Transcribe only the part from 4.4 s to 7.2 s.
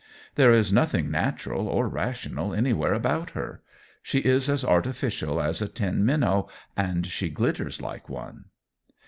as artificial as a tin minnow and